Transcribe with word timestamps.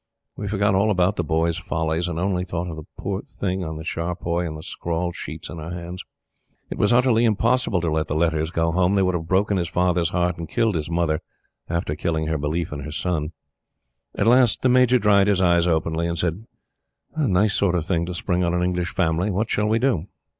We 0.35 0.47
forgot 0.47 0.73
all 0.73 0.89
about 0.89 1.15
The 1.15 1.23
Boy's 1.23 1.59
follies, 1.59 2.07
and 2.07 2.17
only 2.17 2.43
thought 2.43 2.67
of 2.67 2.75
the 2.75 2.87
poor 2.97 3.21
Thing 3.21 3.63
on 3.63 3.75
the 3.77 3.83
charpoy 3.83 4.47
and 4.47 4.57
the 4.57 4.63
scrawled 4.63 5.15
sheets 5.15 5.47
in 5.47 5.59
our 5.59 5.69
hands. 5.69 6.03
It 6.71 6.79
was 6.79 6.91
utterly 6.91 7.23
impossible 7.23 7.81
to 7.81 7.91
let 7.91 8.07
the 8.07 8.15
letters 8.15 8.49
go 8.49 8.71
Home. 8.71 8.95
They 8.95 9.03
would 9.03 9.13
have 9.13 9.27
broken 9.27 9.57
his 9.57 9.69
Father's 9.69 10.09
heart 10.09 10.39
and 10.39 10.49
killed 10.49 10.73
his 10.73 10.89
Mother 10.89 11.19
after 11.69 11.95
killing 11.95 12.25
her 12.25 12.39
belief 12.39 12.71
in 12.73 12.79
her 12.79 12.91
son. 12.91 13.33
At 14.15 14.25
last 14.25 14.63
the 14.63 14.69
Major 14.69 14.97
dried 14.97 15.27
his 15.27 15.39
eyes 15.39 15.67
openly, 15.67 16.07
and 16.07 16.17
said: 16.17 16.47
"Nice 17.15 17.53
sort 17.53 17.75
of 17.75 17.85
thing 17.85 18.07
to 18.07 18.15
spring 18.15 18.43
on 18.43 18.55
an 18.55 18.63
English 18.63 18.95
family! 18.95 19.29
What 19.29 19.51
shall 19.51 19.67
we 19.67 19.77
do?" 19.77 20.07